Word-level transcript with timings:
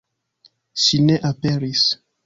Ŝi 0.85 1.03
ne 1.11 1.21
aperis. 1.33 1.89